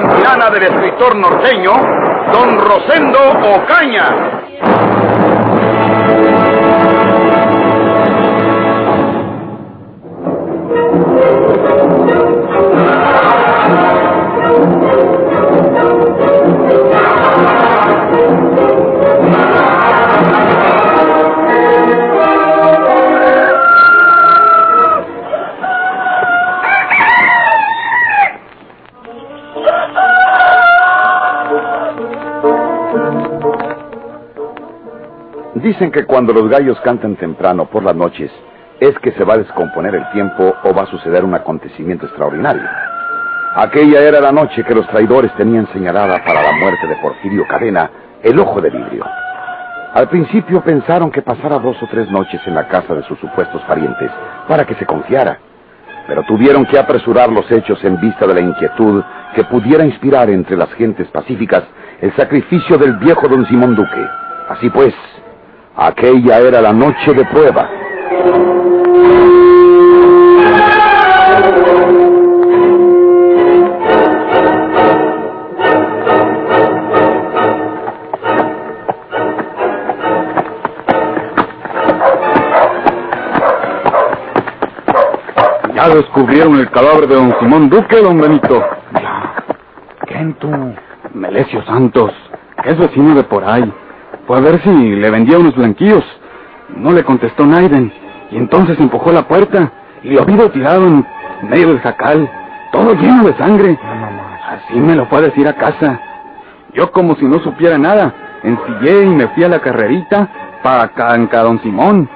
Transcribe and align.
del 0.00 0.62
escritor 0.62 1.16
norteño, 1.16 1.72
Don 2.32 2.56
Rosendo 2.56 3.18
Ocaña. 3.56 4.38
Dicen 35.68 35.90
que 35.90 36.06
cuando 36.06 36.32
los 36.32 36.48
gallos 36.48 36.80
cantan 36.80 37.16
temprano 37.16 37.66
por 37.66 37.82
las 37.82 37.94
noches 37.94 38.30
es 38.80 38.98
que 39.00 39.12
se 39.12 39.22
va 39.22 39.34
a 39.34 39.36
descomponer 39.36 39.94
el 39.96 40.10
tiempo 40.12 40.54
o 40.62 40.72
va 40.72 40.84
a 40.84 40.86
suceder 40.86 41.22
un 41.22 41.34
acontecimiento 41.34 42.06
extraordinario. 42.06 42.62
Aquella 43.54 44.00
era 44.00 44.18
la 44.18 44.32
noche 44.32 44.64
que 44.64 44.74
los 44.74 44.88
traidores 44.88 45.30
tenían 45.34 45.70
señalada 45.70 46.24
para 46.24 46.42
la 46.42 46.52
muerte 46.52 46.86
de 46.86 46.96
Porfirio 46.96 47.46
Cadena, 47.46 47.90
el 48.22 48.38
ojo 48.38 48.62
de 48.62 48.70
vidrio. 48.70 49.04
Al 49.92 50.08
principio 50.08 50.62
pensaron 50.62 51.10
que 51.10 51.20
pasara 51.20 51.58
dos 51.58 51.76
o 51.82 51.86
tres 51.86 52.10
noches 52.10 52.40
en 52.46 52.54
la 52.54 52.66
casa 52.66 52.94
de 52.94 53.02
sus 53.02 53.18
supuestos 53.18 53.60
parientes 53.68 54.10
para 54.48 54.64
que 54.64 54.74
se 54.76 54.86
confiara, 54.86 55.38
pero 56.06 56.22
tuvieron 56.22 56.64
que 56.64 56.78
apresurar 56.78 57.30
los 57.30 57.44
hechos 57.52 57.84
en 57.84 58.00
vista 58.00 58.26
de 58.26 58.32
la 58.32 58.40
inquietud 58.40 59.04
que 59.34 59.44
pudiera 59.44 59.84
inspirar 59.84 60.30
entre 60.30 60.56
las 60.56 60.72
gentes 60.72 61.08
pacíficas 61.08 61.64
el 62.00 62.16
sacrificio 62.16 62.78
del 62.78 62.94
viejo 62.94 63.28
don 63.28 63.44
Simón 63.48 63.76
Duque. 63.76 64.06
Así 64.48 64.70
pues, 64.70 64.94
aquella 65.78 66.40
era 66.40 66.60
la 66.60 66.72
noche 66.72 67.14
de 67.14 67.24
prueba. 67.26 67.70
Ya 85.74 85.88
descubrieron 85.90 86.58
el 86.58 86.68
cadáver 86.70 87.06
de 87.06 87.14
don 87.14 87.32
Simón 87.38 87.70
Duque, 87.70 88.02
don 88.02 88.20
Benito. 88.20 88.64
¿Quién 90.06 90.34
tú? 90.34 90.50
Melesio 91.14 91.64
Santos, 91.64 92.12
que 92.62 92.70
es 92.70 92.78
vecino 92.78 93.14
de 93.14 93.22
por 93.22 93.44
ahí. 93.44 93.72
Fue 94.28 94.36
a 94.36 94.40
ver 94.42 94.60
si 94.62 94.70
le 94.70 95.10
vendía 95.10 95.38
unos 95.38 95.56
blanquillos. 95.56 96.04
No 96.76 96.92
le 96.92 97.02
contestó 97.02 97.46
Naiden. 97.46 97.90
Y 98.30 98.36
entonces 98.36 98.78
empujó 98.78 99.10
la 99.10 99.26
puerta 99.26 99.72
y 100.02 100.10
lo 100.10 100.26
vi 100.26 100.36
tirado 100.50 100.86
en 100.86 101.06
medio 101.48 101.68
del 101.68 101.80
jacal, 101.80 102.30
todo 102.70 102.92
lleno 102.92 103.24
de 103.24 103.34
sangre. 103.38 103.78
Así 104.46 104.78
me 104.78 104.94
lo 104.94 105.06
fue 105.06 105.20
a 105.20 105.22
decir 105.22 105.48
a 105.48 105.54
casa. 105.54 105.98
Yo 106.74 106.92
como 106.92 107.16
si 107.16 107.24
no 107.24 107.38
supiera 107.40 107.78
nada, 107.78 108.12
ensillé 108.42 109.04
y 109.04 109.08
me 109.08 109.28
fui 109.28 109.44
a 109.44 109.48
la 109.48 109.60
carrerita 109.60 110.28
para 110.62 110.88
Canca 110.88 111.40
don 111.40 111.62
Simón. 111.62 112.06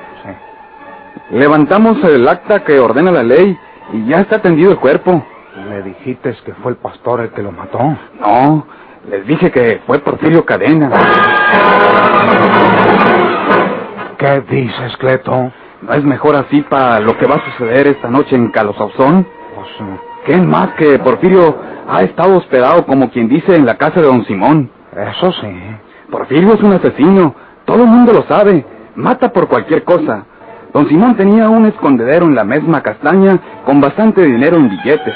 Levantamos 1.31 2.05
el 2.05 2.29
acta 2.29 2.63
que 2.63 2.79
ordena 2.79 3.11
la 3.11 3.23
ley 3.23 3.59
y 3.95 4.05
ya 4.05 4.21
está 4.21 4.43
tendido 4.43 4.71
el 4.71 4.79
cuerpo. 4.79 5.25
¿Le 5.67 5.83
dijiste 5.83 6.37
que 6.45 6.53
fue 6.53 6.73
el 6.73 6.77
pastor 6.77 7.23
el 7.23 7.31
que 7.31 7.43
lo 7.43 7.53
mató? 7.53 7.79
No, 8.21 8.67
les 9.09 9.27
dije 9.27 9.51
que 9.51 9.81
fue 9.87 9.99
Porfirio 9.99 10.45
Cadena. 10.45 10.91
¿Qué 14.19 14.43
dices, 14.49 14.97
Cleto? 14.99 15.53
¿No 15.83 15.93
es 15.95 16.05
mejor 16.05 16.37
así 16.37 16.63
para 16.63 17.01
lo 17.01 17.19
que 17.19 17.27
va 17.27 17.37
a 17.37 17.51
suceder 17.51 17.89
esta 17.89 18.09
noche 18.09 18.37
en 18.37 18.53
Calosauzón? 18.53 19.27
Pues, 19.55 19.69
¿Qué 20.25 20.37
más 20.37 20.75
que 20.75 20.99
Porfirio 21.01 21.57
ha 21.89 22.03
estado 22.03 22.37
hospedado, 22.37 22.87
como 22.87 23.11
quien 23.11 23.29
dice, 23.29 23.57
en 23.57 23.67
la 23.67 23.77
casa 23.77 24.01
de 24.01 24.07
don 24.07 24.25
Simón? 24.27 24.71
eso 24.97 25.33
sí. 25.33 25.49
Porfirio 26.11 26.55
es 26.55 26.61
un 26.63 26.73
asesino, 26.73 27.35
todo 27.65 27.83
el 27.83 27.89
mundo 27.89 28.13
lo 28.13 28.23
sabe, 28.25 28.65
mata 28.95 29.33
por 29.33 29.49
cualquier 29.49 29.83
cosa. 29.83 30.25
Don 30.73 30.89
Simón 30.89 31.17
tenía 31.17 31.49
un 31.49 31.67
escondedero 31.67 32.27
en 32.27 32.37
la 32.37 32.45
misma 32.45 32.83
castaña 32.83 33.39
con 33.65 33.81
bastante 33.81 34.23
dinero 34.23 34.57
en 34.57 34.69
billetes. 34.69 35.15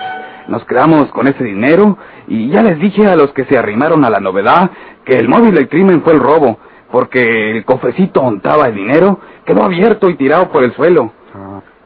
Nos 0.48 0.64
quedamos 0.64 1.06
con 1.10 1.28
ese 1.28 1.44
dinero 1.44 1.96
y 2.28 2.48
ya 2.50 2.62
les 2.62 2.78
dije 2.78 3.06
a 3.06 3.16
los 3.16 3.32
que 3.32 3.44
se 3.44 3.56
arrimaron 3.56 4.04
a 4.04 4.10
la 4.10 4.20
novedad 4.20 4.70
que 5.04 5.18
el 5.18 5.28
móvil 5.28 5.54
del 5.54 5.68
crimen 5.68 6.02
fue 6.02 6.14
el 6.14 6.20
robo, 6.20 6.58
porque 6.90 7.52
el 7.52 7.64
cofrecito 7.64 8.20
ontaba 8.20 8.68
el 8.68 8.74
dinero 8.74 9.20
quedó 9.46 9.62
abierto 9.62 10.10
y 10.10 10.16
tirado 10.16 10.50
por 10.50 10.64
el 10.64 10.74
suelo. 10.74 11.12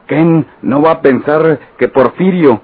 ¿Quién 0.07 0.47
no 0.63 0.83
va 0.83 0.93
a 0.93 1.01
pensar 1.01 1.61
que 1.79 1.87
Porfirio, 1.89 2.63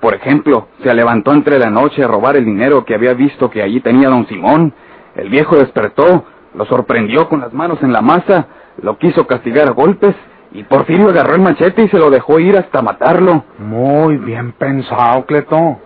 por 0.00 0.14
ejemplo, 0.14 0.68
se 0.82 0.92
levantó 0.92 1.32
entre 1.32 1.58
la 1.58 1.70
noche 1.70 2.04
a 2.04 2.08
robar 2.08 2.36
el 2.36 2.44
dinero 2.44 2.84
que 2.84 2.94
había 2.94 3.14
visto 3.14 3.48
que 3.48 3.62
allí 3.62 3.80
tenía 3.80 4.10
don 4.10 4.26
Simón? 4.26 4.74
El 5.14 5.30
viejo 5.30 5.56
despertó, 5.56 6.24
lo 6.54 6.66
sorprendió 6.66 7.28
con 7.28 7.40
las 7.40 7.54
manos 7.54 7.82
en 7.82 7.92
la 7.92 8.02
masa, 8.02 8.46
lo 8.82 8.98
quiso 8.98 9.26
castigar 9.26 9.68
a 9.68 9.72
golpes 9.72 10.14
y 10.50 10.64
Porfirio 10.64 11.08
agarró 11.08 11.34
el 11.34 11.40
machete 11.40 11.84
y 11.84 11.88
se 11.88 11.98
lo 11.98 12.10
dejó 12.10 12.38
ir 12.38 12.58
hasta 12.58 12.82
matarlo. 12.82 13.44
Muy 13.58 14.18
bien 14.18 14.52
pensado, 14.52 15.24
Cleto. 15.24 15.78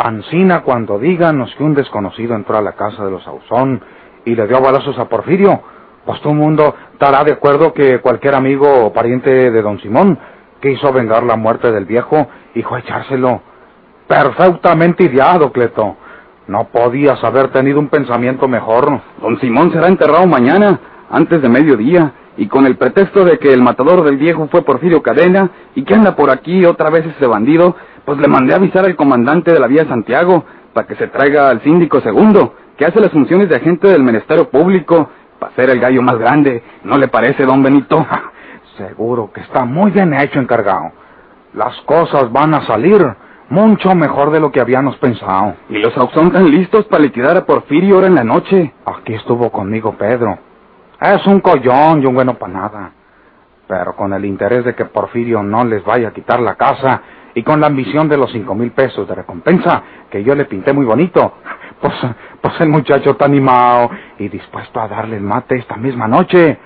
Ancina, 0.00 0.62
cuando 0.62 0.98
díganos 0.98 1.54
que 1.56 1.64
un 1.64 1.74
desconocido 1.74 2.34
entró 2.34 2.56
a 2.56 2.62
la 2.62 2.72
casa 2.72 3.04
de 3.04 3.10
los 3.10 3.26
Ausón 3.26 3.82
y 4.24 4.34
le 4.34 4.46
dio 4.46 4.60
balazos 4.60 4.98
a 4.98 5.08
Porfirio, 5.08 5.60
pues 6.04 6.20
todo 6.20 6.32
el 6.32 6.38
mundo 6.38 6.74
estará 6.92 7.22
de 7.24 7.32
acuerdo 7.32 7.72
que 7.72 8.00
cualquier 8.00 8.34
amigo 8.34 8.86
o 8.86 8.92
pariente 8.92 9.50
de 9.50 9.62
don 9.62 9.78
Simón 9.80 10.18
quiso 10.60 10.92
vengar 10.92 11.22
la 11.22 11.36
muerte 11.36 11.70
del 11.72 11.84
viejo 11.84 12.28
y 12.54 12.62
a 12.62 12.78
echárselo. 12.78 13.42
Perfectamente 14.06 15.04
ideado, 15.04 15.52
Cleto. 15.52 15.96
No 16.46 16.64
podías 16.64 17.22
haber 17.22 17.48
tenido 17.48 17.78
un 17.78 17.88
pensamiento 17.88 18.48
mejor. 18.48 19.00
Don 19.20 19.38
Simón 19.40 19.70
será 19.72 19.88
enterrado 19.88 20.26
mañana, 20.26 20.80
antes 21.10 21.40
de 21.42 21.48
mediodía, 21.48 22.12
y 22.36 22.48
con 22.48 22.66
el 22.66 22.76
pretexto 22.76 23.24
de 23.24 23.38
que 23.38 23.52
el 23.52 23.62
matador 23.62 24.02
del 24.02 24.16
viejo 24.16 24.48
fue 24.50 24.62
Porfirio 24.62 25.02
Cadena 25.02 25.50
y 25.74 25.84
que 25.84 25.94
anda 25.94 26.16
por 26.16 26.30
aquí 26.30 26.64
otra 26.64 26.90
vez 26.90 27.06
ese 27.06 27.26
bandido, 27.26 27.76
pues 28.04 28.18
le 28.18 28.28
mandé 28.28 28.54
avisar 28.54 28.84
al 28.84 28.96
comandante 28.96 29.52
de 29.52 29.60
la 29.60 29.66
vía 29.66 29.84
Santiago 29.86 30.44
para 30.72 30.86
que 30.86 30.96
se 30.96 31.08
traiga 31.08 31.48
al 31.48 31.62
síndico 31.62 32.00
segundo, 32.00 32.54
que 32.76 32.84
hace 32.84 33.00
las 33.00 33.12
funciones 33.12 33.48
de 33.48 33.56
agente 33.56 33.88
del 33.88 34.02
Ministerio 34.02 34.48
Público, 34.48 35.10
para 35.38 35.54
ser 35.54 35.70
el 35.70 35.80
gallo 35.80 36.02
más 36.02 36.18
grande. 36.18 36.62
¿No 36.84 36.96
le 36.98 37.08
parece, 37.08 37.44
don 37.44 37.62
Benito? 37.62 38.06
Seguro 38.76 39.30
que 39.32 39.40
está 39.40 39.64
muy 39.64 39.90
bien 39.90 40.14
hecho, 40.14 40.38
encargado. 40.38 40.92
Las 41.54 41.76
cosas 41.82 42.30
van 42.32 42.54
a 42.54 42.66
salir 42.66 43.04
mucho 43.48 43.94
mejor 43.94 44.30
de 44.30 44.40
lo 44.40 44.52
que 44.52 44.60
habíamos 44.60 44.96
pensado. 44.96 45.54
Y 45.68 45.78
los 45.78 45.96
Ausón 45.96 46.28
están 46.28 46.50
listos 46.50 46.86
para 46.86 47.02
liquidar 47.02 47.36
a 47.36 47.44
Porfirio 47.44 47.96
ahora 47.96 48.06
en 48.06 48.14
la 48.14 48.24
noche. 48.24 48.72
Aquí 48.86 49.14
estuvo 49.14 49.50
conmigo 49.50 49.96
Pedro. 49.98 50.38
Es 51.00 51.26
un 51.26 51.40
collón 51.40 52.02
y 52.02 52.06
un 52.06 52.14
bueno 52.14 52.34
para 52.34 52.52
nada. 52.52 52.92
Pero 53.66 53.96
con 53.96 54.12
el 54.12 54.24
interés 54.24 54.64
de 54.64 54.74
que 54.74 54.84
Porfirio 54.84 55.42
no 55.42 55.64
les 55.64 55.84
vaya 55.84 56.08
a 56.08 56.12
quitar 56.12 56.40
la 56.40 56.54
casa 56.54 57.02
y 57.34 57.42
con 57.42 57.60
la 57.60 57.68
ambición 57.68 58.08
de 58.08 58.16
los 58.16 58.30
cinco 58.32 58.54
mil 58.54 58.72
pesos 58.72 59.08
de 59.08 59.14
recompensa 59.14 59.82
que 60.10 60.24
yo 60.24 60.34
le 60.34 60.46
pinté 60.46 60.72
muy 60.72 60.84
bonito, 60.84 61.34
pues, 61.80 61.94
pues 62.40 62.60
el 62.60 62.68
muchacho 62.68 63.10
está 63.10 63.24
animado 63.24 63.90
y 64.18 64.28
dispuesto 64.28 64.80
a 64.80 64.88
darle 64.88 65.16
el 65.16 65.22
mate 65.22 65.56
esta 65.56 65.76
misma 65.76 66.08
noche. 66.08 66.58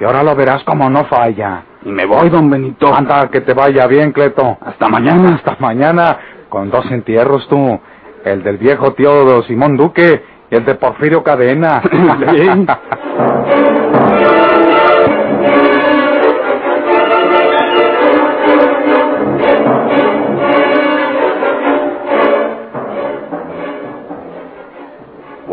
Y 0.00 0.04
ahora 0.04 0.22
lo 0.22 0.34
verás 0.34 0.64
como 0.64 0.90
no 0.90 1.04
falla. 1.04 1.62
Y 1.84 1.90
me 1.90 2.04
voy, 2.04 2.28
don 2.28 2.50
Benito. 2.50 2.92
Anda, 2.92 3.30
que 3.30 3.42
te 3.42 3.54
vaya 3.54 3.86
bien, 3.86 4.12
Cleto. 4.12 4.58
Hasta 4.60 4.88
mañana. 4.88 5.36
Hasta 5.36 5.56
mañana, 5.60 6.18
con 6.48 6.70
dos 6.70 6.90
entierros 6.90 7.46
tú. 7.48 7.80
El 8.24 8.42
del 8.42 8.56
viejo 8.56 8.94
tío 8.94 9.42
Simón 9.42 9.76
Duque 9.76 10.24
y 10.50 10.54
el 10.54 10.64
de 10.64 10.74
Porfirio 10.74 11.22
Cadena. 11.22 11.82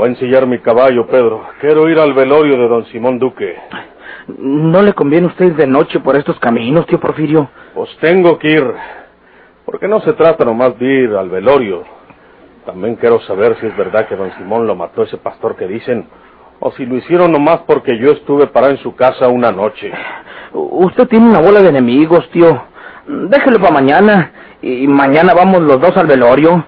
Voy 0.01 0.07
a 0.07 0.12
ensillar 0.13 0.48
mi 0.48 0.57
caballo, 0.57 1.06
Pedro. 1.06 1.44
Quiero 1.59 1.88
ir 1.88 2.00
al 2.00 2.15
velorio 2.15 2.57
de 2.57 2.68
don 2.68 2.86
Simón 2.86 3.19
Duque. 3.19 3.56
¿No 4.39 4.81
le 4.81 4.94
conviene 4.94 5.27
a 5.27 5.30
usted 5.30 5.53
de 5.53 5.68
noche 5.68 6.00
por 6.00 6.15
estos 6.15 6.39
caminos, 6.39 6.88
tío 6.88 7.00
Porfirio? 7.00 7.51
Pues 7.75 7.95
tengo 8.00 8.39
que 8.39 8.50
ir. 8.50 8.63
Porque 9.63 9.88
no 9.88 10.01
se 10.01 10.13
trata 10.13 10.44
nomás 10.44 10.75
de 10.80 10.88
ir 10.88 11.12
al 11.12 11.30
velorio. 11.30 11.83
También 12.65 12.95
quiero 12.95 13.21
saber 13.27 13.57
si 13.59 13.68
es 13.68 13.77
verdad 13.77 14.07
que 14.07 14.15
don 14.15 14.31
Simón 14.39 14.65
lo 14.65 14.74
mató 14.74 15.03
ese 15.03 15.18
pastor 15.18 15.56
que 15.56 15.68
dicen, 15.68 16.07
o 16.59 16.71
si 16.71 16.83
lo 16.88 16.95
hicieron 16.95 17.31
nomás 17.31 17.59
porque 17.68 18.00
yo 18.00 18.13
estuve 18.13 18.47
parado 18.47 18.74
en 18.74 18.80
su 18.80 18.95
casa 18.95 19.27
una 19.27 19.51
noche. 19.51 19.92
Usted 20.51 21.09
tiene 21.09 21.30
una 21.30 21.42
bola 21.42 21.62
de 21.62 21.69
enemigos, 21.69 22.27
tío. 22.31 22.59
Déjelo 23.06 23.59
para 23.59 23.71
mañana. 23.71 24.31
Y 24.63 24.88
mañana 24.88 25.36
vamos 25.36 25.62
los 25.62 25.80
dos 25.80 25.95
al 25.95 26.07
velorio. 26.07 26.65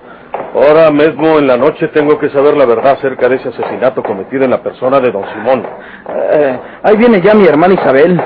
Ahora 0.54 0.92
mismo 0.92 1.40
en 1.40 1.48
la 1.48 1.58
noche 1.58 1.88
tengo 1.88 2.20
que 2.20 2.30
saber 2.30 2.56
la 2.56 2.66
verdad 2.66 2.94
acerca 2.94 3.28
de 3.28 3.38
ese 3.38 3.50
asesinato 3.50 4.04
cometido 4.04 4.44
en 4.44 4.52
la 4.52 4.62
persona 4.62 5.00
de 5.00 5.12
don 5.12 5.26
Simón. 5.34 5.66
Eh, 6.08 6.60
ahí 6.84 6.96
viene 6.96 7.22
ya 7.22 7.34
mi 7.34 7.48
hermana 7.48 7.74
Isabel. 7.74 8.22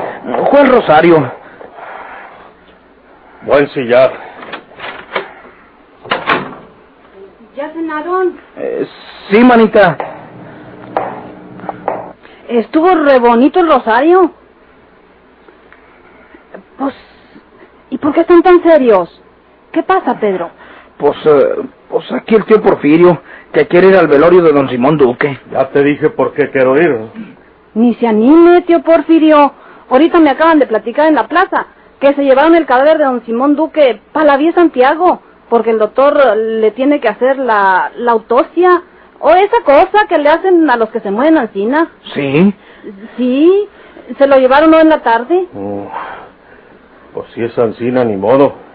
Juan 0.52 0.68
Rosario. 0.68 1.32
Voy 3.44 3.56
a 3.56 3.60
ensillar. 3.60 4.12
¿Ya 7.56 7.70
cenaron? 7.72 8.38
Eh, 8.58 8.86
sí, 9.30 9.44
manita. 9.46 9.98
Estuvo 12.50 12.94
re 12.94 13.20
bonito 13.20 13.62
el 13.62 13.72
rosario. 13.72 14.32
Pues, 16.78 16.94
¿y 17.90 17.98
por 17.98 18.14
qué 18.14 18.22
están 18.22 18.44
tan 18.44 18.62
serios? 18.64 19.22
¿Qué 19.72 19.82
pasa, 19.82 20.20
Pedro? 20.20 20.50
Pues, 20.98 21.16
eh, 21.26 21.56
pues 21.90 22.12
aquí 22.12 22.36
el 22.36 22.46
tío 22.46 22.62
Porfirio, 22.62 23.22
que 23.54 23.68
quiere 23.68 23.88
ir 23.88 23.96
al 23.96 24.08
velorio 24.08 24.42
de 24.42 24.52
don 24.52 24.70
Simón 24.70 24.98
Duque. 24.98 25.40
Ya 25.52 25.70
te 25.70 25.84
dije 25.84 26.10
por 26.10 26.34
qué 26.34 26.50
quiero 26.50 26.76
ir. 26.76 26.98
Ni 27.74 27.94
se 27.96 28.08
anime, 28.08 28.62
tío 28.62 28.82
Porfirio. 28.82 29.54
Ahorita 29.90 30.20
me 30.20 30.32
acaban 30.32 30.60
de 30.60 30.68
platicar 30.68 31.08
en 31.08 31.16
la 31.16 31.28
plaza 31.28 31.68
que 32.00 32.14
se 32.14 32.24
llevaron 32.24 32.56
el 32.56 32.66
cadáver 32.66 32.98
de 32.98 33.06
don 33.06 33.26
Simón 33.26 33.56
Duque 33.56 34.02
para 34.12 34.26
la 34.26 34.38
vía 34.38 34.52
Santiago, 34.54 35.22
porque 35.50 35.72
el 35.72 35.80
doctor 35.80 36.18
le 36.36 36.72
tiene 36.72 37.00
que 37.00 37.08
hacer 37.08 37.38
la, 37.38 37.92
la 37.96 38.12
autopsia 38.12 38.84
o 39.20 39.32
esa 39.32 39.62
cosa 39.64 40.06
que 40.08 40.18
le 40.18 40.30
hacen 40.30 40.70
a 40.70 40.78
los 40.78 40.90
que 40.90 41.00
se 41.00 41.12
mueren 41.12 41.38
encina. 41.38 41.90
Sí. 42.14 42.54
Sí, 43.18 43.68
se 44.18 44.28
lo 44.28 44.38
llevaron 44.38 44.74
hoy 44.74 44.82
en 44.82 44.90
la 44.90 45.02
tarde. 45.02 45.48
Pues 47.14 47.28
si 47.34 47.44
es 47.44 47.58
Ancina, 47.58 48.04
ni 48.04 48.16
modo. 48.16 48.67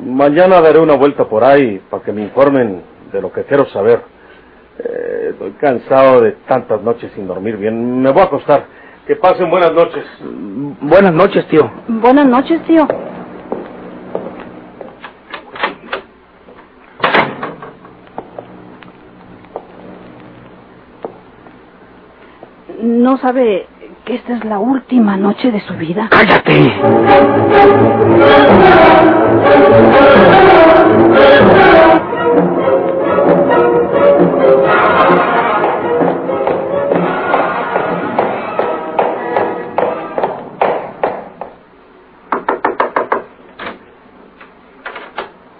Mañana 0.00 0.60
daré 0.60 0.78
una 0.78 0.94
vuelta 0.94 1.24
por 1.26 1.44
ahí 1.44 1.80
para 1.90 2.02
que 2.02 2.12
me 2.12 2.22
informen 2.22 2.82
de 3.12 3.20
lo 3.20 3.30
que 3.32 3.44
quiero 3.44 3.66
saber. 3.66 4.00
Eh, 4.78 5.28
estoy 5.30 5.52
cansado 5.52 6.20
de 6.20 6.32
tantas 6.48 6.80
noches 6.82 7.12
sin 7.14 7.26
dormir 7.26 7.56
bien. 7.56 8.00
Me 8.02 8.10
voy 8.10 8.22
a 8.22 8.24
acostar. 8.24 8.64
Que 9.06 9.16
pasen 9.16 9.50
buenas 9.50 9.72
noches. 9.72 10.04
Buenas 10.80 11.12
noches, 11.12 11.46
tío. 11.48 11.70
Buenas 11.88 12.26
noches, 12.26 12.62
tío. 12.64 12.88
¿No 22.80 23.18
sabe 23.18 23.66
que 24.04 24.16
esta 24.16 24.34
es 24.34 24.44
la 24.44 24.58
última 24.58 25.16
noche 25.16 25.50
de 25.50 25.60
su 25.60 25.74
vida? 25.74 26.08
¡Cállate! 26.10 26.72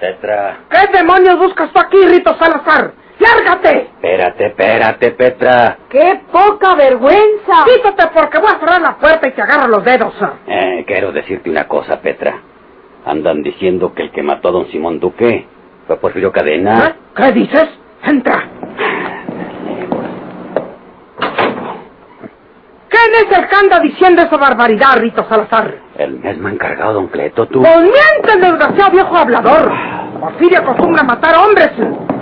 Petra, 0.00 0.58
¿Qué 0.70 0.99
demonios 0.99 1.38
buscas 1.38 1.73
tú 1.73 1.79
aquí, 1.79 1.96
Rito 2.06 2.37
Salazar? 2.38 2.93
¡Lárgate! 3.19 3.83
Espérate, 4.38 4.46
espérate, 4.46 5.10
Petra. 5.12 5.78
¡Qué 5.88 6.20
poca 6.31 6.75
vergüenza! 6.75 7.64
Quítate 7.64 8.08
porque 8.12 8.38
voy 8.38 8.50
a 8.54 8.58
cerrar 8.58 8.81
la 8.81 8.96
puerta 8.96 9.28
y 9.28 9.32
te 9.32 9.42
agarro 9.42 9.69
los 9.69 9.84
dedos. 9.84 10.14
Eh, 10.46 10.84
quiero 10.86 11.12
decirte 11.12 11.48
una 11.50 11.69
cosa, 11.69 12.00
Petra. 12.00 12.40
Andan 13.06 13.42
diciendo 13.42 13.92
que 13.94 14.02
el 14.02 14.10
que 14.10 14.22
mató 14.22 14.48
a 14.48 14.52
don 14.52 14.66
Simón 14.70 14.98
Duque 14.98 15.46
fue 15.86 15.96
Porfirio 15.96 16.32
Cadena. 16.32 16.96
¿Qué 17.14 17.32
dices? 17.32 17.69
Entra. 18.02 18.48
¿Quién 22.88 23.14
es 23.16 23.38
el 23.38 23.48
que 23.48 23.56
anda 23.56 23.81
diciendo 23.81 24.22
esa 24.22 24.36
barbaridad, 24.36 24.96
Rito 24.98 25.25
Salazar? 25.28 25.75
El 25.96 26.12
mismo 26.20 26.48
encargado, 26.48 26.94
don 26.94 27.08
Cleto, 27.08 27.46
tú. 27.46 27.62
Pues 27.62 27.76
miente, 27.81 28.46
desgraciado 28.46 28.90
viejo 28.90 29.16
hablador. 29.16 29.72
Porfirio 30.20 30.60
acostumbra 30.60 31.02
a 31.02 31.04
matar 31.04 31.36
hombres. 31.36 31.70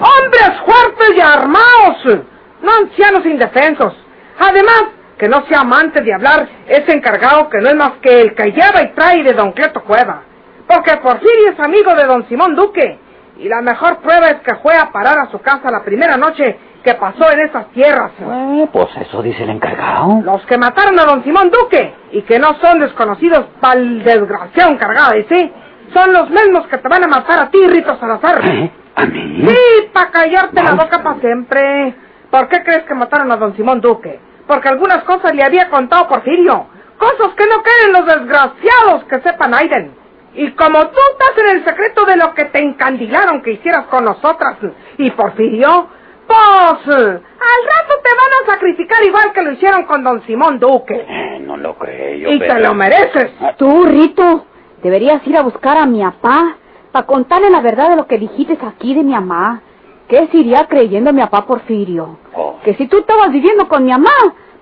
Hombres 0.03 0.61
fuertes 0.67 1.17
y 1.17 1.21
armados. 1.21 2.27
No 2.61 2.73
ancianos 2.83 3.25
indefensos. 3.25 3.95
Además, 4.39 4.85
que 5.19 5.29
no 5.29 5.47
sea 5.47 5.61
amante 5.61 6.01
de 6.01 6.13
hablar, 6.13 6.49
es 6.67 6.89
encargado 6.89 7.49
que 7.49 7.59
no 7.59 7.69
es 7.69 7.77
más 7.77 7.93
que 8.03 8.23
el 8.23 8.35
que 8.35 8.51
lleva 8.51 8.83
y 8.83 8.93
trae 8.95 9.23
de 9.23 9.33
don 9.33 9.53
Cleto 9.53 9.83
Cueva. 9.85 10.23
Porque 10.67 10.97
Porfirio 10.97 11.53
es 11.53 11.61
amigo 11.61 11.95
de 11.95 12.05
don 12.05 12.27
Simón 12.29 12.57
Duque. 12.57 12.99
Y 13.39 13.49
la 13.49 13.61
mejor 13.63 13.99
prueba 13.99 14.29
es 14.29 14.41
que 14.41 14.57
fue 14.57 14.77
a 14.77 14.91
parar 14.91 15.19
a 15.19 15.31
su 15.31 15.39
casa 15.41 15.71
la 15.71 15.85
primera 15.85 16.17
noche 16.17 16.59
que 16.83 16.95
pasó 16.95 17.31
en 17.31 17.41
esas 17.41 17.69
tierras. 17.71 18.11
Eh, 18.19 18.69
pues 18.73 18.89
eso 19.01 19.23
dice 19.23 19.45
el 19.45 19.51
encargado. 19.51 20.21
Los 20.25 20.45
que 20.47 20.59
mataron 20.59 20.99
a 20.99 21.05
don 21.05 21.23
Simón 21.23 21.51
Duque 21.51 21.95
y 22.11 22.23
que 22.23 22.39
no 22.39 22.55
son 22.61 22.81
desconocidos 22.81 23.47
para 23.61 23.79
el 23.79 24.03
desgraciado 24.03 24.73
encargado, 24.73 25.13
¿sí? 25.29 25.53
Son 25.95 26.13
los 26.13 26.31
mismos 26.31 26.67
que 26.67 26.79
te 26.79 26.89
van 26.89 27.05
a 27.05 27.09
matar 27.09 27.41
a 27.41 27.51
ti, 27.51 27.59
Rito 27.67 27.97
Salazar. 27.99 28.41
¿Eh? 28.45 28.71
¿A 28.95 29.07
mí? 29.07 29.45
Sí, 29.49 29.89
para 29.93 30.11
callarte 30.11 30.63
la 30.63 30.73
boca 30.73 31.03
para 31.03 31.21
siempre. 31.21 31.95
¿Por 32.31 32.49
qué 32.49 32.63
crees 32.63 32.85
que 32.85 32.95
mataron 32.95 33.31
a 33.33 33.37
don 33.37 33.57
Simón 33.57 33.81
Duque? 33.81 34.19
Porque 34.47 34.69
algunas 34.69 35.05
cosas 35.05 35.35
le 35.35 35.43
había 35.43 35.69
contado 35.69 36.09
Porfirio. 36.09 36.67
Cosas 36.99 37.35
que 37.35 37.47
no 37.47 37.63
quieren 37.63 37.93
los 37.93 38.07
desgraciados 38.07 39.05
que 39.05 39.21
sepan 39.21 39.55
Aiden. 39.55 39.95
Y 40.35 40.51
como 40.53 40.79
tú 40.89 40.99
estás 41.13 41.45
en 41.45 41.57
el 41.57 41.65
secreto 41.65 42.05
de 42.07 42.17
lo 42.17 42.33
que 42.35 42.47
te 42.47 42.59
encandilaron 42.61 43.43
que 43.43 43.53
hicieras 43.53 43.87
con 43.87 44.05
nosotras 44.05 44.57
y 44.97 45.11
Porfirio, 45.11 45.89
pues 46.27 46.97
al 46.97 47.21
rato 47.21 47.95
te 48.03 48.11
van 48.15 48.33
a 48.43 48.53
sacrificar 48.53 49.03
igual 49.05 49.33
que 49.33 49.43
lo 49.43 49.53
hicieron 49.53 49.85
con 49.85 50.03
don 50.03 50.23
Simón 50.27 50.59
Duque. 50.59 51.05
Eh, 51.07 51.39
no 51.41 51.57
lo 51.57 51.77
creo, 51.77 52.33
Y 52.33 52.39
te 52.39 52.59
lo 52.61 52.75
mereces. 52.75 53.33
Tú, 53.59 53.85
Rito, 53.85 54.47
deberías 54.83 55.27
ir 55.27 55.37
a 55.37 55.43
buscar 55.43 55.77
a 55.77 55.87
mi 55.87 56.03
papá 56.03 56.57
para 56.93 57.07
contarle 57.07 57.51
la 57.51 57.61
verdad 57.61 57.91
de 57.91 57.97
lo 57.97 58.07
que 58.07 58.19
dijiste 58.19 58.59
aquí 58.65 58.95
de 58.95 59.03
mi 59.03 59.13
mamá. 59.13 59.63
¿Qué 60.09 60.29
se 60.31 60.37
iría 60.37 60.67
creyendo 60.69 61.13
mi 61.13 61.23
papá 61.23 61.47
Porfirio? 61.47 62.19
Oh. 62.35 62.57
Que 62.63 62.75
si 62.75 62.87
tú 62.87 62.99
estabas 62.99 63.33
viviendo 63.33 63.67
con 63.67 63.85
mi 63.85 63.91
mamá, 63.91 64.11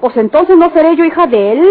pues 0.01 0.17
entonces 0.17 0.57
no 0.57 0.71
seré 0.71 0.95
yo 0.97 1.05
hija 1.05 1.27
de 1.27 1.53
él, 1.53 1.69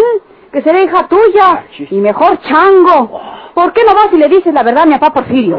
que 0.51 0.61
seré 0.61 0.83
hija 0.83 1.07
tuya, 1.07 1.63
Achis. 1.69 1.91
y 1.91 1.95
mejor 1.95 2.39
chango. 2.41 3.21
¿Por 3.53 3.71
qué 3.73 3.81
no 3.87 3.95
vas 3.95 4.09
y 4.11 4.17
le 4.17 4.27
dices 4.27 4.53
la 4.53 4.63
verdad 4.63 4.83
a 4.83 4.85
mi 4.85 4.93
papá 4.97 5.13
Porfirio? 5.13 5.57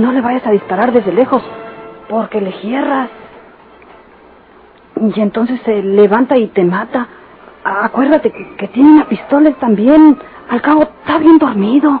No 0.00 0.12
le 0.12 0.20
vayas 0.20 0.46
a 0.46 0.50
disparar 0.50 0.92
desde 0.92 1.12
lejos, 1.12 1.42
porque 2.08 2.40
le 2.40 2.52
hierras. 2.52 3.10
Y 5.00 5.20
entonces 5.20 5.60
se 5.64 5.82
levanta 5.82 6.36
y 6.36 6.46
te 6.48 6.64
mata. 6.64 7.06
Acuérdate 7.64 8.30
que, 8.30 8.56
que 8.56 8.68
tiene 8.68 8.90
una 8.90 9.08
pistola 9.08 9.52
también. 9.52 10.18
Al 10.48 10.62
cabo, 10.62 10.82
está 10.82 11.18
bien 11.18 11.38
dormido. 11.38 12.00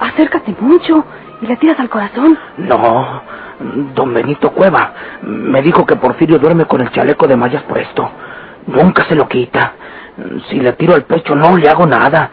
Acércate 0.00 0.54
mucho 0.58 1.04
y 1.40 1.46
le 1.46 1.56
tiras 1.56 1.78
al 1.78 1.88
corazón. 1.88 2.36
No, 2.56 3.22
don 3.94 4.12
Benito 4.12 4.50
Cueva 4.50 4.92
me 5.22 5.62
dijo 5.62 5.86
que 5.86 5.96
Porfirio 5.96 6.38
duerme 6.38 6.64
con 6.64 6.80
el 6.80 6.90
chaleco 6.90 7.28
de 7.28 7.36
mallas 7.36 7.62
puesto. 7.62 8.10
Nunca 8.66 9.04
se 9.04 9.14
lo 9.14 9.28
quita. 9.28 9.74
Si 10.48 10.58
le 10.58 10.72
tiro 10.72 10.94
al 10.94 11.04
pecho 11.04 11.36
no 11.36 11.56
le 11.56 11.68
hago 11.68 11.86
nada. 11.86 12.30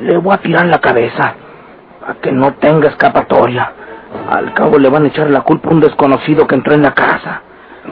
Le 0.00 0.16
voy 0.16 0.34
a 0.34 0.38
tirar 0.38 0.66
la 0.66 0.80
cabeza. 0.80 1.34
A 2.06 2.14
que 2.14 2.32
no 2.32 2.54
tenga 2.54 2.88
escapatoria. 2.88 3.72
Al 4.30 4.52
cabo 4.54 4.78
le 4.78 4.88
van 4.88 5.04
a 5.04 5.08
echar 5.08 5.30
la 5.30 5.42
culpa 5.42 5.68
a 5.70 5.72
un 5.72 5.80
desconocido 5.80 6.46
que 6.46 6.54
entró 6.54 6.74
en 6.74 6.82
la 6.82 6.94
casa. 6.94 7.42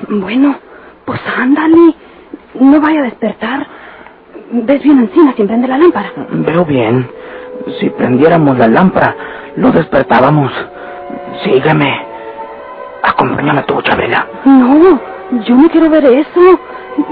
Bueno, 0.09 0.57
pues 1.05 1.21
ándale. 1.37 1.95
No 2.61 2.81
vaya 2.81 3.01
a 3.01 3.05
despertar. 3.05 3.67
¿Ves 4.53 4.83
bien 4.83 5.01
encima 5.01 5.33
sin 5.35 5.47
prender 5.47 5.71
la 5.71 5.79
lámpara? 5.79 6.13
Veo 6.31 6.65
bien. 6.65 7.09
Si 7.81 7.89
prendiéramos 7.91 8.59
la 8.59 8.69
lámpara, 8.69 9.17
lo 9.57 9.73
despertábamos. 9.73 10.53
Sígueme. 11.45 12.07
Acompáñame 13.03 13.63
tú, 13.65 13.81
Chabela. 13.83 14.27
No, 14.45 15.01
Yo 15.47 15.55
no 15.57 15.69
quiero 15.69 15.91
ver 15.91 16.05
eso. 16.05 16.61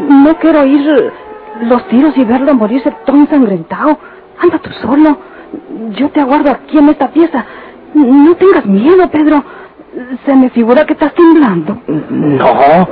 No 0.08 0.36
quiero 0.36 0.60
oír 0.60 1.12
los 1.62 1.86
tiros 1.88 2.16
y 2.16 2.24
verlo 2.24 2.54
morirse 2.54 2.94
todo 3.04 3.16
ensangrentado. 3.16 3.98
Anda 4.40 4.58
tú 4.58 4.70
solo. 4.80 5.18
Yo 5.90 6.08
te 6.10 6.20
aguardo 6.20 6.50
aquí 6.50 6.78
en 6.78 6.88
esta 6.88 7.08
pieza. 7.10 7.44
No 7.94 8.34
tengas 8.36 8.66
miedo, 8.66 9.08
Pedro. 9.10 9.42
Se 10.24 10.34
me 10.34 10.50
figura 10.50 10.86
que 10.86 10.94
estás 10.94 11.12
temblando. 11.14 11.78
No. 11.86 12.88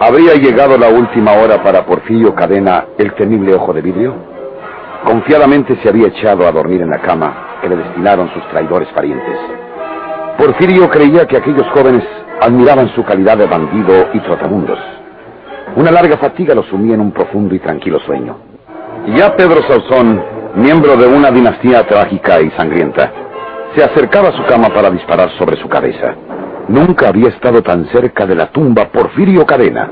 ¿Habría 0.00 0.34
llegado 0.34 0.76
la 0.76 0.88
última 0.88 1.32
hora 1.32 1.62
para 1.62 1.86
Porfirio 1.86 2.34
Cadena, 2.34 2.86
el 2.98 3.14
temible 3.14 3.54
ojo 3.54 3.72
de 3.72 3.80
vidrio? 3.80 4.14
Confiadamente 5.04 5.76
se 5.82 5.88
había 5.88 6.08
echado 6.08 6.46
a 6.46 6.52
dormir 6.52 6.82
en 6.82 6.90
la 6.90 7.00
cama 7.00 7.58
que 7.62 7.68
le 7.68 7.76
destinaron 7.76 8.30
sus 8.32 8.46
traidores 8.48 8.88
parientes. 8.88 9.38
Porfirio 10.38 10.90
creía 10.90 11.26
que 11.26 11.36
aquellos 11.36 11.66
jóvenes 11.70 12.04
admiraban 12.40 12.88
su 12.94 13.04
calidad 13.04 13.38
de 13.38 13.46
bandido 13.46 14.08
y 14.12 14.20
trotamundos. 14.20 14.78
Una 15.76 15.90
larga 15.90 16.16
fatiga 16.18 16.54
lo 16.54 16.62
sumía 16.64 16.94
en 16.94 17.00
un 17.00 17.12
profundo 17.12 17.54
y 17.54 17.58
tranquilo 17.58 17.98
sueño. 18.00 18.53
Ya 19.06 19.36
Pedro 19.36 19.62
Sauzón, 19.68 20.24
miembro 20.56 20.96
de 20.96 21.06
una 21.06 21.30
dinastía 21.30 21.86
trágica 21.86 22.40
y 22.40 22.50
sangrienta, 22.52 23.12
se 23.76 23.84
acercaba 23.84 24.30
a 24.30 24.32
su 24.32 24.42
cama 24.44 24.68
para 24.70 24.90
disparar 24.90 25.30
sobre 25.38 25.60
su 25.60 25.68
cabeza. 25.68 26.14
Nunca 26.68 27.08
había 27.08 27.28
estado 27.28 27.62
tan 27.62 27.86
cerca 27.88 28.24
de 28.24 28.34
la 28.34 28.50
tumba 28.50 28.88
Porfirio 28.88 29.44
Cadena. 29.44 29.90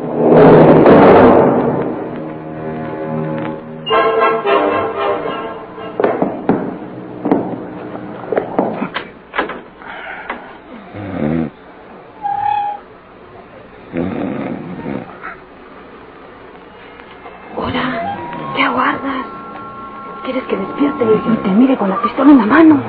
¿Quieres 20.32 20.48
que 20.48 20.56
despierte 20.56 21.04
y 21.04 21.36
te 21.42 21.48
mire 21.50 21.76
con 21.76 21.90
la 21.90 22.00
pistola 22.00 22.30
en 22.30 22.38
la 22.38 22.46
mano? 22.46 22.80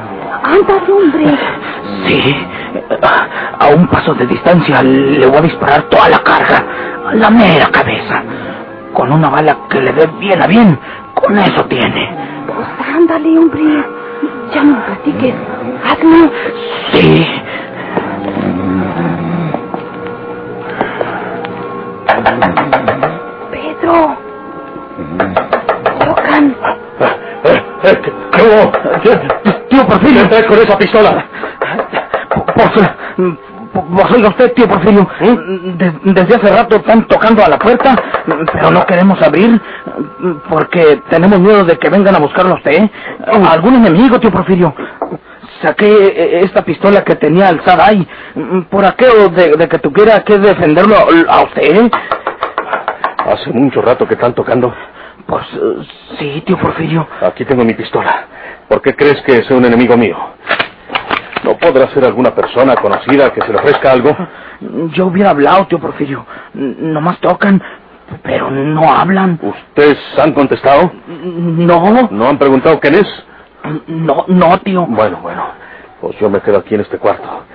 ¡Anda, 0.44 0.76
hombre! 0.90 1.38
Sí. 2.08 2.38
A 3.60 3.68
un 3.68 3.86
paso 3.88 4.14
de 4.14 4.26
distancia 4.28 4.82
le 4.82 5.26
voy 5.26 5.40
a 5.40 5.42
disparar 5.42 5.82
toda 5.90 6.08
la 6.08 6.20
carga. 6.20 6.66
a 7.06 7.14
La 7.16 7.30
mera 7.30 7.68
cabeza. 7.70 8.24
Con 8.94 9.12
una 9.12 9.30
bala 9.30 9.58
que 9.70 9.82
le 9.82 9.92
dé 9.92 10.08
bien 10.22 10.42
a 10.42 10.48
bien. 10.48 10.80
Con 11.16 11.38
eso 11.38 11.66
tiene. 11.66 12.16
Pues 12.48 12.96
ándale, 12.96 13.38
hombre. 13.38 13.62
Ya 14.56 14.64
no 14.64 14.78
me 14.78 14.82
platiques. 14.86 15.36
Hazlo. 15.84 16.32
Sí. 16.94 17.28
Tío 29.70 29.88
Porfirio. 29.88 30.30
¿Qué 30.30 30.46
con 30.46 30.58
esa 30.60 30.78
pistola? 30.78 31.26
Oiga 34.14 34.30
usted, 34.30 34.54
tío 34.54 34.68
Porfirio, 34.68 35.08
de- 35.20 35.94
desde 36.04 36.36
hace 36.36 36.56
rato 36.56 36.76
están 36.78 37.08
tocando 37.08 37.44
a 37.44 37.50
la 37.50 37.58
puerta, 37.58 37.96
pero 38.54 38.70
no 38.72 38.86
queremos 38.86 39.20
abrir 39.22 39.60
porque 40.50 41.02
tenemos 41.10 41.40
miedo 41.40 41.66
de 41.66 41.78
que 41.80 41.90
vengan 41.90 42.16
a 42.16 42.20
buscarlo 42.20 42.54
a 42.54 42.58
usted. 42.58 42.90
¿Algún 43.50 43.76
enemigo, 43.76 44.20
tío 44.20 44.32
Porfirio? 44.32 44.74
Saqué 45.62 45.88
eh, 45.88 46.42
esta 46.44 46.62
pistola 46.64 47.04
que 47.04 47.16
tenía 47.16 47.48
alzada 47.48 47.88
ahí, 47.88 48.08
por 48.70 48.86
aquello 48.86 49.30
de, 49.30 49.54
de 49.58 49.68
que 49.68 49.80
tuviera 49.80 50.20
que 50.24 50.38
defenderlo 50.38 50.96
a 51.30 51.44
usted. 51.44 51.90
Hace 53.26 53.52
mucho 53.54 53.82
rato 53.82 54.06
que 54.08 54.14
están 54.16 54.34
tocando. 54.34 54.74
Pues 55.28 55.46
eh, 55.54 55.88
sí, 56.20 56.44
tío 56.46 56.58
Porfirio. 56.58 57.08
Aquí 57.22 57.46
tengo 57.46 57.64
mi 57.64 57.74
pistola. 57.74 58.28
¿Por 58.68 58.82
qué 58.82 58.96
crees 58.96 59.22
que 59.24 59.38
es 59.38 59.50
un 59.52 59.66
enemigo 59.66 59.98
mío? 59.98 60.18
¿No 61.44 61.58
podrá 61.58 61.90
ser 61.90 62.06
alguna 62.06 62.34
persona 62.34 62.76
conocida 62.76 63.32
que 63.34 63.42
se 63.42 63.52
le 63.52 63.58
ofrezca 63.60 63.92
algo? 63.92 64.16
Yo 64.94 65.08
hubiera 65.08 65.32
hablado, 65.32 65.68
tío 65.68 65.80
Porfirio. 65.80 66.26
Nomás 66.54 67.20
tocan, 67.20 67.62
pero 68.22 68.50
no 68.50 68.92
hablan. 68.94 69.40
¿Ustedes 69.42 69.98
han 70.18 70.34
contestado? 70.34 70.92
No, 71.08 72.08
¿No 72.12 72.30
han 72.30 72.38
preguntado 72.38 72.80
quién 72.80 72.96
es? 72.96 73.26
no, 73.88 74.26
no, 74.28 74.60
tío. 74.60 74.86
Bueno, 74.86 75.20
bueno. 75.22 75.46
Pues 76.02 76.18
yo 76.20 76.30
me 76.30 76.42
quedo 76.42 76.58
aquí 76.60 76.76
en 76.76 76.82
este 76.82 76.98
cuarto. 76.98 77.46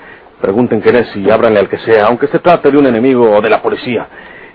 Pregunten 0.40 0.80
quién 0.80 0.96
es 0.96 1.14
y 1.16 1.30
ábranle 1.30 1.60
al 1.60 1.68
que 1.68 1.78
sea, 1.78 2.06
aunque 2.06 2.28
se 2.28 2.38
trate 2.38 2.70
de 2.70 2.78
un 2.78 2.86
enemigo 2.86 3.30
o 3.30 3.40
de 3.40 3.50
la 3.50 3.60
policía. 3.60 4.06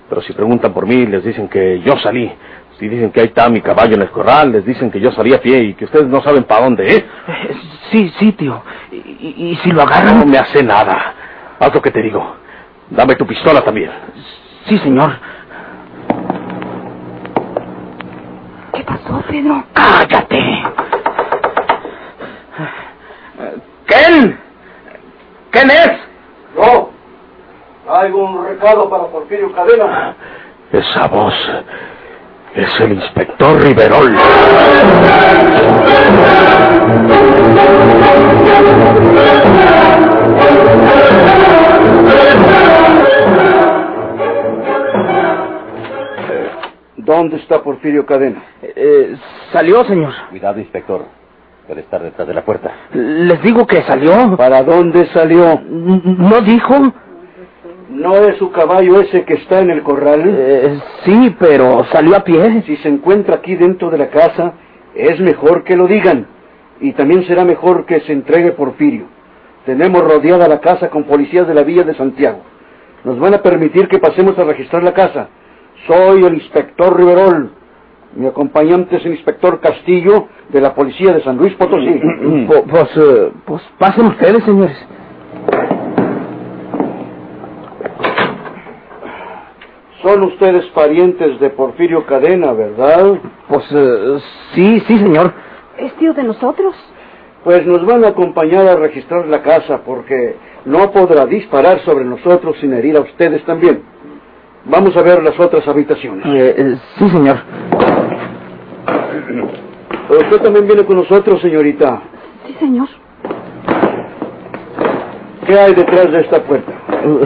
Pero 0.10 0.22
si 0.22 0.34
preguntan 0.34 0.74
por 0.74 0.88
mí, 0.88 1.06
les 1.06 1.24
dicen 1.24 1.48
que 1.48 1.82
yo 1.82 1.98
salí. 1.98 2.32
Si 2.80 2.88
dicen 2.90 3.12
que 3.12 3.22
ahí 3.22 3.28
está 3.28 3.50
mi 3.50 3.62
caballo 3.62 3.96
en 3.96 4.02
el 4.02 4.10
corral, 4.10 4.52
les 4.52 4.66
dicen 4.66 4.92
que 4.92 5.00
yo 5.00 5.12
salí 5.12 5.34
a 5.34 5.40
pie 5.42 5.60
y 5.64 5.74
que 5.76 5.86
ustedes 5.86 6.08
no 6.08 6.22
saben 6.22 6.44
para 6.44 6.64
dónde, 6.66 6.96
¿eh? 6.98 7.06
Eh, 7.28 7.56
Sí, 7.92 8.12
sí, 8.18 8.32
tío. 8.34 8.62
¿Y, 8.92 8.96
y- 8.96 9.52
y 9.52 9.56
si 9.58 9.70
lo 9.70 9.76
No 9.76 9.82
agarran? 9.84 10.28
me 10.30 10.38
hace 10.38 10.64
nada. 10.64 11.14
Haz 11.60 11.74
lo 11.74 11.82
que 11.82 11.92
te 11.92 12.02
digo. 12.02 12.36
Dame 12.90 13.16
tu 13.16 13.26
pistola 13.28 13.62
también. 13.62 13.92
Sí, 14.68 14.78
señor. 14.80 15.12
¿Qué 18.74 18.84
pasó, 18.84 19.22
Pedro? 19.30 19.64
¡Cállate! 19.74 20.64
¿Quién? 23.86 24.40
¿Quién 25.52 25.70
es? 25.72 25.92
Yo 26.56 26.90
traigo 27.86 28.24
un 28.24 28.46
recado 28.48 28.90
para 28.90 29.04
Porfirio 29.08 29.52
Cadena. 29.54 30.16
Esa 30.72 31.08
voz 31.08 31.34
es 32.56 32.80
el 32.80 32.94
inspector 32.94 33.62
Riverol. 33.62 34.16
¿Dónde 46.98 47.38
está 47.38 47.62
Porfirio 47.62 48.06
Cadena? 48.06 48.44
Eh, 48.62 49.16
salió, 49.52 49.84
señor. 49.86 50.14
Cuidado, 50.30 50.60
inspector. 50.60 51.06
Puede 51.68 51.82
estar 51.82 52.02
detrás 52.02 52.28
de 52.28 52.34
la 52.34 52.44
puerta. 52.44 52.72
Les 52.94 53.42
digo 53.42 53.66
que 53.66 53.82
salió. 53.84 54.36
¿Para 54.38 54.64
dónde 54.64 55.08
salió? 55.08 55.62
¿No 55.66 56.42
dijo? 56.42 56.94
¿No 57.90 58.16
es 58.18 58.38
su 58.38 58.52
caballo 58.52 59.02
ese 59.02 59.24
que 59.24 59.36
está 59.36 59.60
en 59.62 59.70
el 59.70 59.84
corral? 59.84 60.24
Eh, 60.26 60.80
sí, 61.06 61.36
pero 61.40 61.84
salió 61.92 62.16
a 62.16 62.24
pie. 62.24 62.64
Si 62.66 62.78
se 62.78 62.90
encuentra 62.90 63.36
aquí 63.36 63.56
dentro 63.56 63.90
de 63.90 63.98
la 63.98 64.10
casa, 64.10 64.54
es 64.96 65.20
mejor 65.20 65.64
que 65.64 65.76
lo 65.76 65.88
digan. 65.88 66.28
Y 66.80 66.94
también 66.94 67.24
será 67.26 67.46
mejor 67.46 67.86
que 67.86 68.00
se 68.02 68.14
entregue 68.14 68.52
Porfirio. 68.52 69.06
Tenemos 69.66 70.04
rodeada 70.04 70.48
la 70.48 70.60
casa 70.60 70.90
con 70.90 71.04
policías 71.06 71.48
de 71.48 71.54
la 71.54 71.64
Villa 71.64 71.84
de 71.84 71.94
Santiago. 71.96 72.40
Nos 73.04 73.20
van 73.20 73.34
a 73.34 73.42
permitir 73.42 73.88
que 73.88 74.00
pasemos 74.00 74.38
a 74.40 74.44
registrar 74.44 74.84
la 74.84 74.94
casa. 74.94 75.30
Soy 75.88 76.24
el 76.26 76.34
inspector 76.36 76.96
Riverol. 76.98 77.52
Mi 78.16 78.28
acompañante 78.28 78.98
es 78.98 79.06
el 79.06 79.14
inspector 79.14 79.60
Castillo 79.60 80.28
de 80.50 80.62
la 80.62 80.74
policía 80.76 81.14
de 81.14 81.24
San 81.24 81.38
Luis 81.38 81.54
Potosí. 81.56 82.00
Po- 82.48 82.64
pues, 82.70 82.90
eh, 82.98 83.32
pues 83.46 83.62
pasen 83.78 84.06
ustedes, 84.08 84.44
señores. 84.44 84.78
Son 90.04 90.22
ustedes 90.22 90.66
parientes 90.72 91.40
de 91.40 91.50
Porfirio 91.50 92.06
Cadena, 92.06 92.52
¿verdad? 92.52 93.22
Pues 93.48 93.64
eh, 93.72 94.18
sí, 94.54 94.84
sí, 94.86 94.98
señor. 94.98 95.34
¿Es 95.78 95.94
tío 95.94 96.14
de 96.14 96.24
nosotros? 96.24 96.76
Pues 97.46 97.66
nos 97.66 97.86
van 97.86 98.04
a 98.04 98.10
acompañar 98.10 98.68
a 98.68 98.76
registrar 98.76 99.26
la 99.28 99.42
casa 99.42 99.80
porque 99.86 100.36
no 100.66 100.92
podrá 100.92 101.26
disparar 101.26 101.80
sobre 101.86 102.04
nosotros 102.04 102.58
sin 102.60 102.74
herir 102.74 102.98
a 102.98 103.00
ustedes 103.00 103.46
también. 103.46 103.82
Vamos 104.66 104.96
a 104.98 105.02
ver 105.04 105.24
las 105.24 105.40
otras 105.40 105.66
habitaciones. 105.66 106.26
Eh, 106.26 106.56
eh, 106.58 106.78
sí, 107.00 107.10
señor. 107.10 107.38
Usted 110.10 110.42
también 110.42 110.68
viene 110.68 110.84
con 110.84 110.98
nosotros, 110.98 111.40
señorita. 111.42 112.02
Sí, 112.46 112.56
señor. 112.60 112.90
¿Qué 115.48 115.58
hay 115.58 115.74
detrás 115.74 116.12
de 116.12 116.20
esta 116.22 116.44
puerta? 116.44 116.74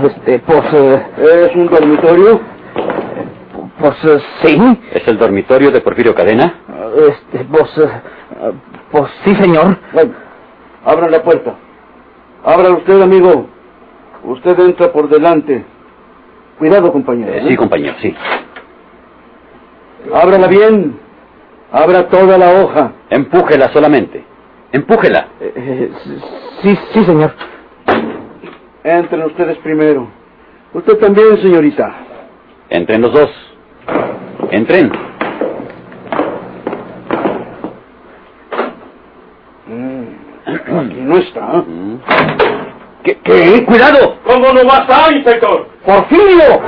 Este, 0.04 0.40
pues, 0.40 0.74
¿Es 1.18 1.56
un 1.56 1.68
dormitorio? 1.68 2.57
Pues 3.80 3.96
sí. 4.42 4.80
¿Es 4.92 5.08
el 5.08 5.18
dormitorio 5.18 5.72
de 5.72 5.82
Porfirio 5.82 6.16
Cadena? 6.16 6.62
Este, 7.10 7.46
pues, 7.46 7.72
pues 8.92 9.12
sí, 9.24 9.36
señor. 9.36 9.78
Bueno, 9.94 10.14
abra 10.86 11.10
la 11.10 11.22
puerta. 11.22 11.56
Abra 12.44 12.72
usted, 12.72 13.02
amigo. 13.02 13.48
Usted 14.24 14.60
entra 14.60 14.92
por 14.92 15.10
delante. 15.10 15.64
Cuidado, 16.58 16.92
compañero. 16.92 17.32
Eh, 17.34 17.46
sí, 17.48 17.56
compañero, 17.56 17.96
sí. 18.02 18.16
Ábrala 20.14 20.48
bien. 20.48 21.00
Abra 21.72 22.08
toda 22.08 22.38
la 22.38 22.62
hoja. 22.62 22.94
Empújela 23.10 23.72
solamente. 23.74 24.24
Empújela. 24.72 25.28
Eh, 25.40 25.92
sí, 26.62 26.78
sí, 26.94 27.06
señor. 27.06 27.32
Entren 28.84 29.24
ustedes 29.24 29.58
primero. 29.60 30.08
Usted 30.74 30.98
también, 30.98 31.38
señorita. 31.42 31.96
Entren 32.70 33.02
los 33.02 33.14
dos. 33.14 33.47
Entren. 34.52 34.92
Mm, 39.68 40.04
aquí 40.46 41.02
no 41.02 41.18
está. 41.18 41.64
Mm. 41.68 42.00
¿Qué? 43.04 43.18
¿Qué? 43.24 43.66
¡Cuidado! 43.66 44.18
¿Cómo 44.26 44.54
no 44.54 44.66
va 44.66 44.78
a 44.78 44.82
estar, 44.82 45.14
inspector? 45.14 45.68
¡Porfirio! 45.86 46.62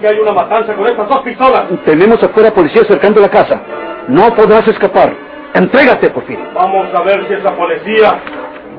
Que 0.00 0.08
hay 0.08 0.18
una 0.18 0.32
matanza 0.32 0.74
con 0.74 0.86
estas 0.86 1.08
dos 1.08 1.20
pistolas. 1.22 1.64
Tenemos 1.84 2.22
afuera 2.22 2.50
policía 2.50 2.82
cercando 2.86 3.20
la 3.20 3.30
casa. 3.30 3.60
No 4.08 4.34
podrás 4.34 4.66
escapar. 4.68 5.12
Entrégate, 5.54 6.10
Porfirio. 6.10 6.44
Vamos 6.54 6.86
a 6.94 7.00
ver 7.02 7.26
si 7.26 7.34
esa 7.34 7.54
policía 7.54 8.20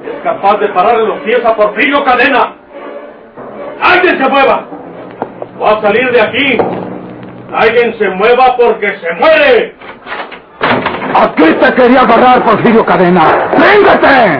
es 0.05 0.23
capaz 0.23 0.57
de 0.59 0.67
pararle 0.69 1.07
los 1.07 1.19
pies 1.21 1.43
a 1.43 1.55
Porfirio 1.55 2.03
Cadena. 2.03 2.53
¡Alguien 3.81 4.23
se 4.23 4.29
mueva! 4.29 4.67
¡Va 5.61 5.69
a 5.71 5.81
salir 5.81 6.11
de 6.11 6.21
aquí! 6.21 6.57
¡Alguien 7.51 7.97
se 7.97 8.09
mueva 8.09 8.55
porque 8.55 8.87
se 8.99 9.13
muere! 9.15 9.75
Aquí 11.15 11.53
te 11.53 11.73
quería 11.73 12.01
agarrar, 12.01 12.43
Porfirio 12.43 12.85
Cadena. 12.85 13.49
¡Véngate! 13.57 14.39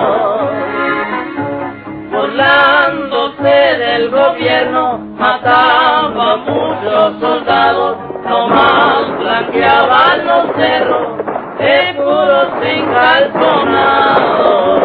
Burlándose 2.31 3.43
del 3.43 4.09
gobierno, 4.09 4.99
mataba 5.19 6.31
a 6.31 6.37
muchos 6.37 7.19
soldados, 7.19 7.97
nomás 8.23 9.19
blanqueaban 9.19 10.25
los 10.25 10.55
cerros 10.55 11.17
de 11.59 11.93
puros 11.97 12.47
encalzonados. 12.63 14.81